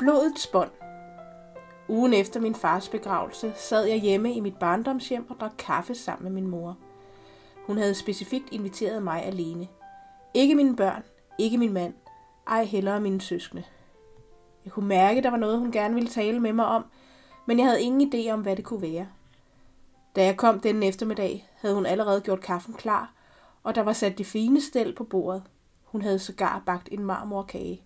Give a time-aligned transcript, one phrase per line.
[0.00, 0.70] Blodets bånd.
[1.88, 6.24] Ugen efter min fars begravelse sad jeg hjemme i mit barndomshjem og drak kaffe sammen
[6.24, 6.76] med min mor.
[7.66, 9.68] Hun havde specifikt inviteret mig alene.
[10.34, 11.02] Ikke mine børn,
[11.38, 11.94] ikke min mand,
[12.46, 13.64] ej heller mine søskende.
[14.64, 16.84] Jeg kunne mærke, der var noget, hun gerne ville tale med mig om,
[17.46, 19.08] men jeg havde ingen idé om, hvad det kunne være.
[20.16, 23.12] Da jeg kom den eftermiddag, havde hun allerede gjort kaffen klar,
[23.62, 25.42] og der var sat de fine stel på bordet.
[25.84, 27.82] Hun havde sågar bagt en marmorkage.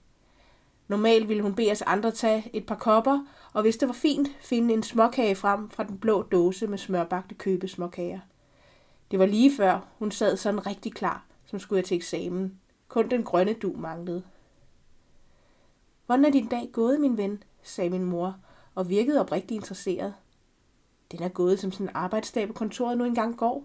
[0.88, 4.28] Normalt ville hun bede os andre tage et par kopper, og hvis det var fint,
[4.40, 8.20] finde en småkage frem fra den blå dåse med smørbagte købesmåkager.
[9.10, 12.60] Det var lige før, hun sad sådan rigtig klar, som skulle jeg til eksamen.
[12.88, 14.22] Kun den grønne du manglede.
[16.06, 17.42] Hvordan er din dag gået, min ven?
[17.62, 18.36] sagde min mor,
[18.74, 20.14] og virkede oprigtigt interesseret.
[21.12, 23.64] Den er gået som sådan en arbejdsdag på kontoret nu engang går.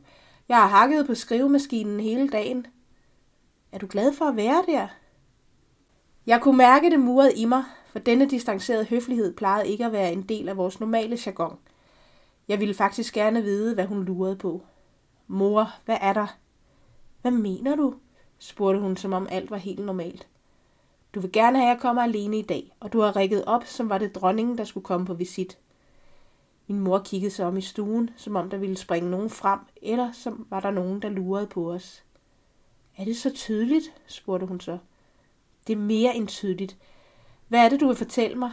[0.49, 2.67] Jeg har hakket på skrivemaskinen hele dagen.
[3.71, 4.87] Er du glad for at være der?
[6.29, 10.13] Jeg kunne mærke det muret i mig, for denne distancerede høflighed plejede ikke at være
[10.13, 11.57] en del af vores normale jargon.
[12.47, 14.61] Jeg ville faktisk gerne vide, hvad hun lurede på.
[15.27, 16.37] Mor, hvad er der?
[17.21, 17.95] Hvad mener du?
[18.39, 20.27] spurgte hun, som om alt var helt normalt.
[21.15, 23.65] Du vil gerne have, at jeg kommer alene i dag, og du har rækket op,
[23.65, 25.57] som var det dronningen, der skulle komme på visit.
[26.67, 30.11] Min mor kiggede sig om i stuen, som om der ville springe nogen frem, eller
[30.11, 32.03] som var der nogen, der lurede på os.
[32.97, 33.93] Er det så tydeligt?
[34.07, 34.77] spurgte hun så.
[35.67, 36.77] Det er mere end tydeligt.
[37.47, 38.51] Hvad er det, du vil fortælle mig?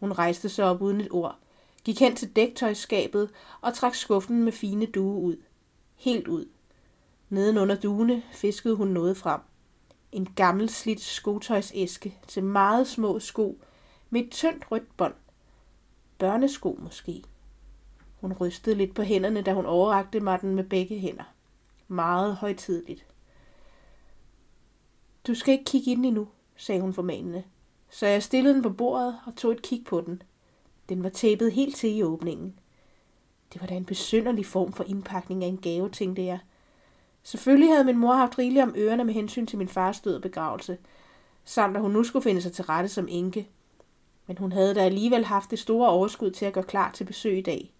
[0.00, 1.38] Hun rejste sig op uden et ord,
[1.84, 5.36] gik hen til dæktøjsskabet og trak skuffen med fine due ud.
[5.96, 6.46] Helt ud.
[7.28, 9.40] Neden under duene fiskede hun noget frem.
[10.12, 13.62] En gammel slidt skotøjsæske til meget små sko
[14.10, 15.14] med et tyndt rødt bånd.
[16.18, 17.22] Børnesko måske.
[18.20, 21.34] Hun rystede lidt på hænderne, da hun overrakte mig den med begge hænder.
[21.88, 23.06] Meget højtidligt.
[25.26, 27.44] Du skal ikke kigge ind endnu, sagde hun formanende.
[27.90, 30.22] Så jeg stillede den på bordet og tog et kig på den.
[30.88, 32.58] Den var tæppet helt til i åbningen.
[33.52, 36.38] Det var da en besynderlig form for indpakning af en gave, tænkte jeg.
[37.22, 40.22] Selvfølgelig havde min mor haft rigeligt om ørerne med hensyn til min fars død og
[40.22, 40.78] begravelse,
[41.44, 43.48] samt at hun nu skulle finde sig til rette som enke.
[44.26, 47.38] Men hun havde da alligevel haft det store overskud til at gøre klar til besøg
[47.38, 47.72] i dag.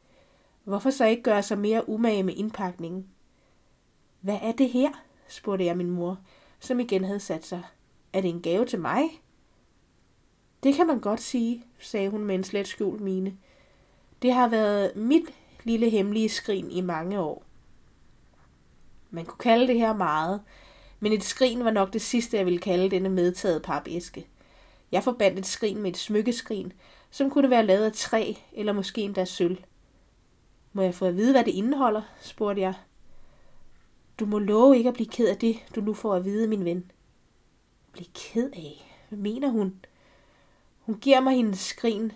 [0.64, 3.06] Hvorfor så ikke gøre sig mere umage med indpakningen?
[4.20, 4.90] Hvad er det her?
[5.28, 6.18] spurgte jeg min mor,
[6.62, 7.62] som igen havde sat sig.
[8.12, 9.02] Er det en gave til mig?
[10.62, 13.36] Det kan man godt sige, sagde hun med en slet skjult mine.
[14.22, 15.24] Det har været mit
[15.64, 17.44] lille hemmelige skrin i mange år.
[19.10, 20.42] Man kunne kalde det her meget,
[21.00, 24.26] men et skrin var nok det sidste, jeg ville kalde denne medtaget papæske.
[24.92, 26.72] Jeg forbandt et skrin med et smykkeskrin,
[27.10, 29.58] som kunne være lavet af træ eller måske endda sølv.
[30.72, 32.02] Må jeg få at vide, hvad det indeholder?
[32.20, 32.74] spurgte jeg.
[34.20, 36.64] Du må love ikke at blive ked af det, du nu får at vide, min
[36.64, 36.90] ven.
[37.92, 39.04] Bliv ked af?
[39.08, 39.84] Hvad mener hun?
[40.80, 42.12] Hun giver mig hendes skrin,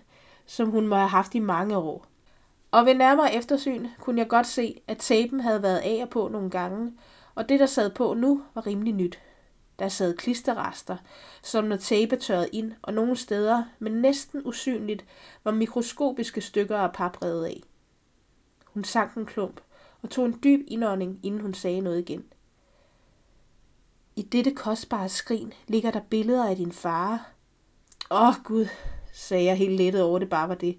[0.46, 2.06] som hun må have haft i mange år.
[2.70, 6.28] Og ved nærmere eftersyn kunne jeg godt se, at tapen havde været af og på
[6.28, 6.92] nogle gange,
[7.34, 9.18] og det, der sad på nu, var rimelig nyt.
[9.78, 10.96] Der sad klisterrester,
[11.42, 15.04] som når tape tørrede ind, og nogle steder, men næsten usynligt,
[15.44, 17.62] var mikroskopiske stykker af pap af.
[18.64, 19.60] Hun sank en klump
[20.02, 22.24] og tog en dyb indånding, inden hun sagde noget igen.
[24.16, 27.32] I dette kostbare skrin ligger der billeder af din far.
[28.10, 28.66] Åh oh, Gud,
[29.12, 30.78] sagde jeg helt lettet over, det bare var det.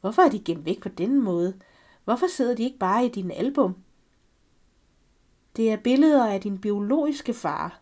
[0.00, 1.54] Hvorfor er de gemt væk på den måde?
[2.04, 3.76] Hvorfor sidder de ikke bare i din album?
[5.56, 7.80] Det er billeder af din biologiske far.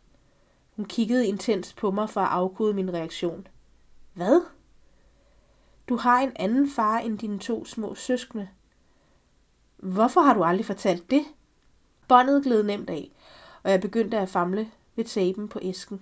[0.76, 3.46] Hun kiggede intens på mig for at afkode min reaktion.
[4.14, 4.41] Hvad?
[5.88, 8.48] Du har en anden far end dine to små søskende.
[9.84, 11.25] Hvorfor har du aldrig fortalt det?
[12.09, 13.11] Båndet gled nemt af,
[13.62, 16.00] og jeg begyndte at famle ved taben på æsken.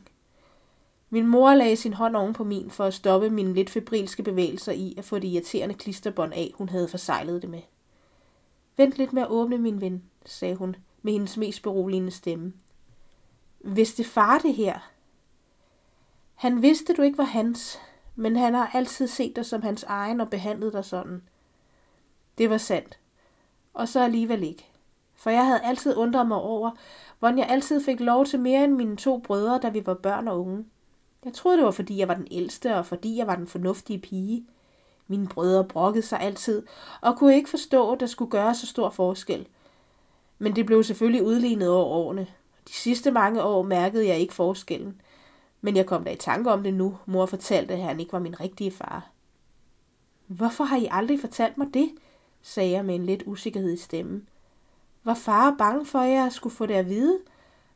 [1.11, 4.73] Min mor lagde sin hånd oven på min for at stoppe mine lidt febrilske bevægelser
[4.73, 7.63] i at få det irriterende klisterbånd af, hun havde forsejlet det med.
[8.77, 12.53] Vent lidt med at åbne, min ven, sagde hun med hendes mest beroligende stemme.
[13.59, 14.91] Hvis det far det her?
[16.35, 17.79] Han vidste, du ikke var hans,
[18.17, 21.23] men han har altid set dig som hans egen og behandlet dig sådan.
[22.39, 22.99] Det var sandt.
[23.75, 24.69] Og så alligevel ikke.
[25.15, 26.71] For jeg havde altid undret mig over,
[27.19, 30.29] hvordan jeg altid fik lov til mere end mine to brødre, da vi var børn
[30.29, 30.65] og unge.
[31.25, 33.99] Jeg troede, det var, fordi jeg var den ældste, og fordi jeg var den fornuftige
[33.99, 34.47] pige.
[35.09, 36.63] Mine brødre brokkede sig altid,
[37.01, 39.47] og kunne ikke forstå, at der skulle gøre så stor forskel.
[40.39, 42.27] Men det blev selvfølgelig udlignet over årene.
[42.69, 45.01] De sidste mange år mærkede jeg ikke forskellen.
[45.61, 46.99] Men jeg kom da i tanke om det nu.
[47.07, 49.11] Mor fortalte, at han ikke var min rigtige far.
[50.27, 51.91] Hvorfor har I aldrig fortalt mig det?
[52.43, 54.29] Sagde jeg med en lidt usikkerhed i stemmen.
[55.05, 57.19] Var far bange for, at jeg skulle få det at vide?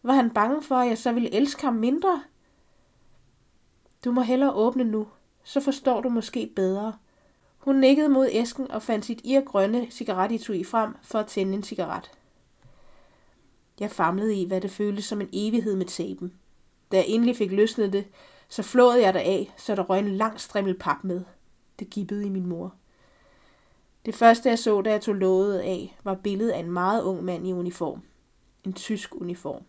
[0.03, 2.23] Var han bange for, at jeg så ville elske ham mindre?
[4.05, 5.09] Du må hellere åbne nu,
[5.45, 6.93] så forstår du måske bedre.
[7.59, 12.11] Hun nikkede mod æsken og fandt sit irgrønne cigaretitui frem for at tænde en cigaret.
[13.81, 16.33] Jeg famlede i, hvad det føltes som en evighed med tapen.
[16.93, 18.07] Da jeg endelig fik løsnet det,
[18.49, 21.25] så flåede jeg der af, så der røg en lang strimmel pap med.
[21.79, 22.75] Det gibbede i min mor.
[24.07, 27.25] Det første jeg så, da jeg tog låget af, var billedet af en meget ung
[27.25, 28.03] mand i uniform.
[28.65, 29.63] En tysk uniform.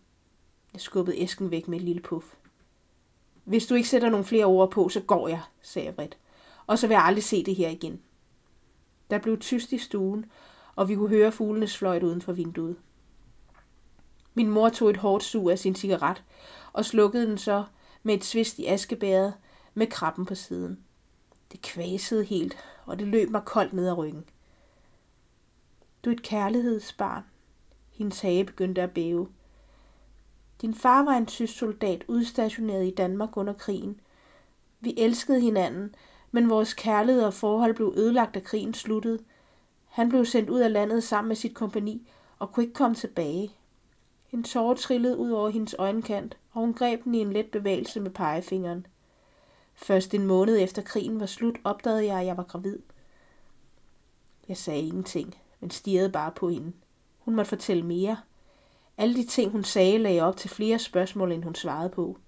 [0.72, 2.26] Jeg skubbede æsken væk med et lille puff.
[3.44, 6.18] Hvis du ikke sætter nogle flere ord på, så går jeg, sagde jeg vredt.
[6.66, 8.00] Og så vil jeg aldrig se det her igen.
[9.10, 10.24] Der blev tyst i stuen,
[10.76, 12.76] og vi kunne høre fuglenes fløjt uden for vinduet.
[14.34, 16.24] Min mor tog et hårdt sug af sin cigaret
[16.72, 17.64] og slukkede den så
[18.02, 19.34] med et svist i askebæret
[19.74, 20.78] med krabben på siden.
[21.52, 22.56] Det kvasede helt,
[22.88, 24.24] og det løb mig koldt ned ad ryggen.
[26.04, 27.22] Du er et kærlighedsbarn.
[27.90, 29.28] Hendes hage begyndte at bæve.
[30.62, 34.00] Din far var en tysk soldat udstationeret i Danmark under krigen.
[34.80, 35.94] Vi elskede hinanden,
[36.30, 39.18] men vores kærlighed og forhold blev ødelagt, da krigen sluttede.
[39.86, 43.52] Han blev sendt ud af landet sammen med sit kompani og kunne ikke komme tilbage.
[44.32, 48.00] En tårer trillede ud over hendes øjenkant, og hun greb den i en let bevægelse
[48.00, 48.86] med pegefingeren.
[49.82, 52.78] Først en måned efter krigen var slut, opdagede jeg, at jeg var gravid.
[54.48, 56.72] Jeg sagde ingenting, men stirrede bare på hende.
[57.18, 58.16] Hun måtte fortælle mere.
[58.96, 62.18] Alle de ting, hun sagde, lagde op til flere spørgsmål, end hun svarede på.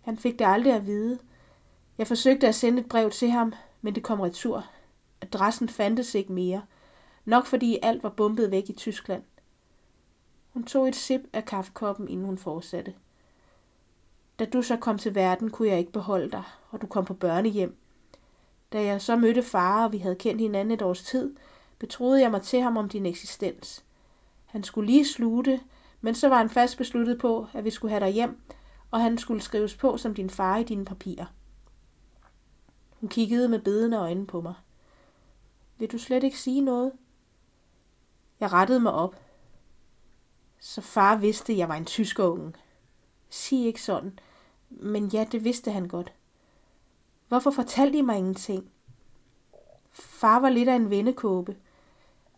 [0.00, 1.18] Han fik det aldrig at vide.
[1.98, 3.52] Jeg forsøgte at sende et brev til ham,
[3.82, 4.66] men det kom retur.
[5.20, 6.62] Adressen fandtes ikke mere.
[7.24, 9.22] Nok fordi alt var bumpet væk i Tyskland.
[10.52, 12.94] Hun tog et sip af kaffekoppen, inden hun fortsatte.
[14.38, 17.14] Da du så kom til verden, kunne jeg ikke beholde dig, og du kom på
[17.14, 17.76] børnehjem.
[18.72, 21.36] Da jeg så mødte far, og vi havde kendt hinanden et års tid,
[21.78, 23.84] betroede jeg mig til ham om din eksistens.
[24.46, 25.60] Han skulle lige slutte,
[26.00, 28.40] men så var han fast besluttet på, at vi skulle have dig hjem,
[28.90, 31.26] og han skulle skrives på som din far i dine papirer.
[33.00, 34.54] Hun kiggede med bedende øjne på mig.
[35.78, 36.92] Vil du slet ikke sige noget?
[38.40, 39.20] Jeg rettede mig op.
[40.60, 42.52] Så far vidste, at jeg var en tysk unge.
[43.30, 44.18] Sig ikke sådan.
[44.70, 46.12] Men ja, det vidste han godt.
[47.28, 48.70] Hvorfor fortalte I mig ingenting?
[49.92, 51.56] Far var lidt af en vendekåbe.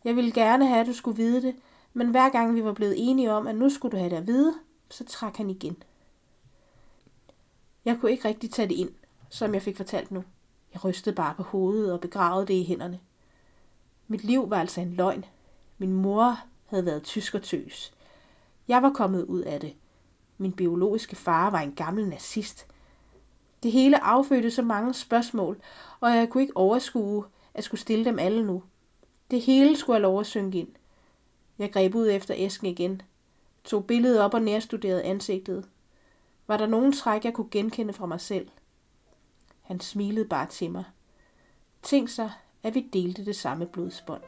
[0.04, 1.56] Jeg ville gerne have, at du skulle vide det,
[1.92, 4.26] men hver gang vi var blevet enige om, at nu skulle du have det at
[4.26, 4.54] vide,
[4.90, 5.82] så trak han igen.
[7.84, 8.90] Jeg kunne ikke rigtig tage det ind,
[9.30, 10.24] som jeg fik fortalt nu.
[10.72, 13.00] Jeg rystede bare på hovedet og begravede det i hænderne.
[14.08, 15.24] Mit liv var altså en løgn.
[15.78, 17.92] Min mor havde været tyskertøs.
[18.68, 19.74] Jeg var kommet ud af det.
[20.38, 22.66] Min biologiske far var en gammel nazist.
[23.62, 25.60] Det hele affødte så mange spørgsmål,
[26.00, 27.24] og jeg kunne ikke overskue
[27.54, 28.62] at skulle stille dem alle nu.
[29.30, 30.68] Det hele skulle have lov at synke ind.
[31.58, 33.02] Jeg greb ud efter æsken igen,
[33.64, 35.68] tog billedet op og nærstuderede ansigtet.
[36.46, 38.48] Var der nogen træk, jeg kunne genkende fra mig selv?
[39.62, 40.84] Han smilede bare til mig.
[41.82, 42.30] Tænk sig,
[42.62, 44.22] at vi delte det samme blodsbånd.